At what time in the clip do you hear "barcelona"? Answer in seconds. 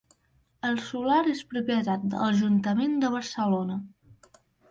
3.19-3.77